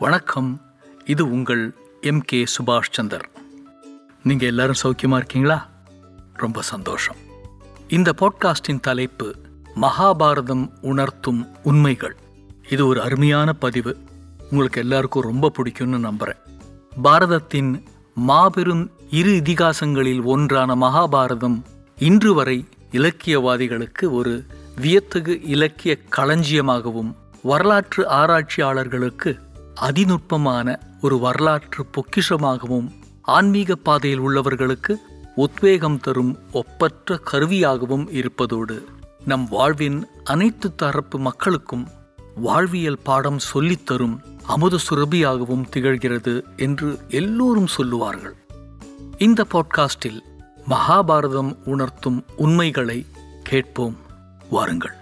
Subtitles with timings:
[0.00, 0.60] வணக்கம்.
[1.04, 3.28] இது உங்கள் எம் கே சுபாஷ் சந்தர்.
[4.22, 5.68] நீங்கள் எல்லாரும் சௌக்கியமா இருக்கீங்களா?
[6.34, 7.16] ரொம்ப சந்தோஷம்.
[7.88, 9.36] இந்த பாட்காஸ்டின் தலைப்பு
[9.76, 12.16] மகாபாரதம் உணர்த்தும் உண்மைகள்.
[12.70, 13.96] இது ஒரு அருமையான பதிவு.
[14.50, 16.42] உங்களுக்கு எல்லாருக்கும் ரொம்ப பிடிக்கும்னு நம்புகிறேன்
[17.02, 17.82] பாரதத்தின்
[18.14, 21.62] மாபெரும் இரு இதிகாசங்களில் ஒன்றான மகாபாரதம்
[21.98, 24.44] இன்று வரை இலக்கியவாதிகளுக்கு ஒரு
[24.76, 32.90] வியத்தகு இலக்கிய களஞ்சியமாகவும் வரலாற்று ஆராய்ச்சியாளர்களுக்கு அதிநுட்பமான ஒரு வரலாற்று பொக்கிஷமாகவும்
[33.22, 34.94] ஆன்மீக பாதையில் உள்ளவர்களுக்கு
[35.34, 38.84] உத்வேகம் தரும் ஒப்பற்ற கருவியாகவும் இருப்பதோடு
[39.24, 41.88] நம் வாழ்வின் அனைத்து தரப்பு மக்களுக்கும்
[42.34, 48.36] வாழ்வியல் பாடம் சொல்லித்தரும் அமுத சுரபியாகவும் திகழ்கிறது என்று எல்லோரும் சொல்லுவார்கள்.
[49.18, 50.20] இந்த பாட்காஸ்டில்
[50.68, 53.06] மகாபாரதம் உணர்த்தும் உண்மைகளை
[53.42, 53.96] கேட்போம்.
[54.50, 54.94] வாருங்கள்.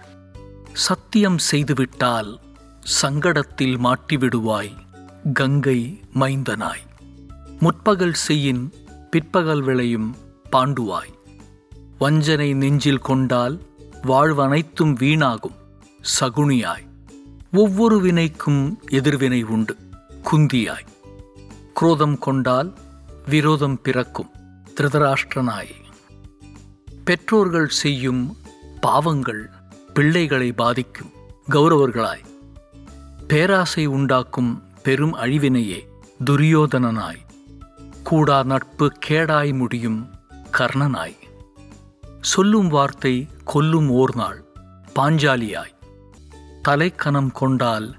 [0.73, 2.39] சத்தியம் செய்துவிட்டால்
[2.89, 4.73] சங்கடத்தில் மாட்டிவிடுவாய்
[5.33, 6.85] கங்கை மைந்தனாய்.
[7.59, 8.73] முற்பகல் செய்யின்
[9.11, 10.15] பிற்பகல் விளையும்
[10.51, 11.13] பாண்டுவாய்.
[11.97, 13.61] வஞ்சனை நெஞ்சில் கொண்டால்
[14.01, 15.55] வாழ்வனைத்தும் வீணாகும்
[16.19, 16.85] சகுனியாய்.
[17.51, 19.75] ஒவ்வொரு வினைக்கும் எதிர்வினை உண்டு
[20.31, 20.87] குந்தியாய்.
[21.73, 22.73] குரோதம் கொண்டால்
[23.25, 24.29] விரோதம் பிறக்கும்
[24.75, 25.75] திருதராஷ்டிரனாய்
[27.05, 28.37] பெற்றோர்கள் செய்யும்
[28.81, 29.49] பாவங்கள்
[29.93, 31.11] பிள்ளைகளை பாதிக்கும்
[31.49, 32.27] கௌரவர்களாய்.
[33.31, 35.79] பேராசை உண்டாக்கும் பெரும் அழிவினையே
[36.25, 37.19] துரியோதனனாய்.
[38.03, 40.09] கூடா நட்பு கேடாய் முடியும்
[40.57, 41.15] கர்ணனாய்.
[42.21, 44.43] சொல்லும் வார்த்தை கொல்லும் ஓர் நாள்
[44.95, 45.75] பாஞ்சாலியாய்.
[46.61, 47.95] தலைக்கணம் கொண்டால்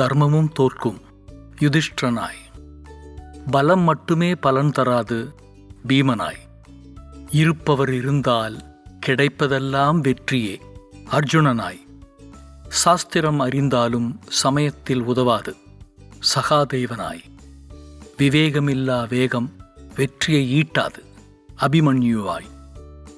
[0.00, 1.00] தர்மமும் தோற்கும்
[1.60, 2.42] யுதிஷ்டனாய்
[3.50, 5.34] பலம் மட்டுமே பலன் தராது
[5.88, 6.42] பீமனாய்.
[7.30, 8.58] இருப்பவர் இருந்தால்
[9.06, 10.60] கிடைப்பதெல்லாம் வெற்றியே
[11.10, 11.86] அர்ஜுனனாய்.
[12.68, 15.56] சாஸ்திரம் அறிந்தாலும் சமயத்தில் உதவாது.
[16.34, 17.20] சகாதேவனாய்.
[18.18, 19.52] விவேகமில்லா வேகம்
[19.94, 21.04] வெற்றியை ஈட்டாது.
[21.60, 22.46] அபிமன்யுவாய்.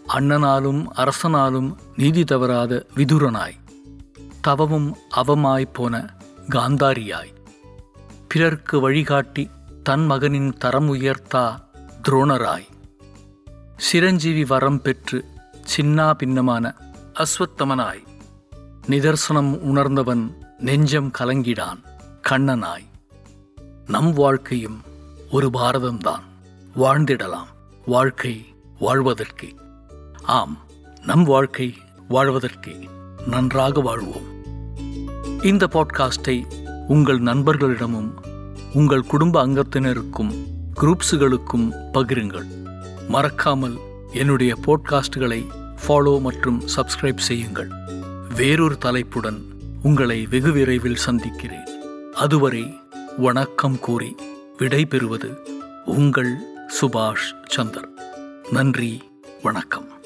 [0.09, 3.59] அண்ணனாலும் அரசனாலும் நீதி தவறாத விதுரனாய்.
[4.41, 6.15] தவமும் அவமாய் போன
[6.49, 7.35] காந்தாரியாய்.
[8.29, 9.51] பிறர்க்கு வழிகாட்டி
[9.83, 11.61] தன் மகனின் தரம் உயர்த்தா
[12.09, 12.67] துரோணராய்.
[13.77, 15.25] சிரஞ்சீவி வரம் பெற்று
[15.77, 16.75] சின்னா பின்னமான
[17.15, 18.09] அஸ்வத்தமனாய்.
[18.89, 21.83] நிதர்சனம் உணர்ந்தவன் நெஞ்சம் கலங்கிடான்
[22.29, 22.85] கண்ணனாய்.
[23.87, 24.81] நம் வாழ்க்கையும்
[25.31, 26.23] ஒரு பாரதம்தான்.
[26.77, 27.47] வாழ்ந்திடலாம்
[27.87, 28.45] வாழ்க்கை
[28.81, 29.57] வாழ்வதற்கே.
[30.23, 30.59] ஆம்
[31.05, 31.75] நம் வாழ்க்கை
[32.11, 32.89] வாழ்வதற்கே.
[33.27, 34.45] நன்றாக வாழ்வோம்.
[35.43, 36.45] இந்த பாட்காஸ்டை
[36.89, 38.11] உங்கள் நண்பர்களிடமும்
[38.73, 40.35] உங்கள் குடும்ப அங்கத்தினருக்கும்
[40.75, 42.47] குரூப்ஸுகளுக்கும் பகிருங்கள்.
[43.09, 43.79] மறக்காமல்
[44.13, 45.47] என்னுடைய போட்காஸ்டுகளை
[45.87, 47.71] ஃபாலோ மற்றும் சப்ஸ்கிரைப் செய்யுங்கள்.
[48.37, 49.45] வேறொரு தலைப்புடன்
[49.83, 51.67] உங்களை வெகு விரைவில் சந்திக்கிறேன்.
[52.13, 52.81] அதுவரை
[53.17, 54.17] வணக்கம் கூறி
[54.59, 55.37] விடைபெறுவது
[55.85, 56.37] உங்கள்
[56.81, 57.89] சுபாஷ் சந்தர்.
[58.51, 59.03] நன்றி
[59.43, 60.00] வணக்கம்.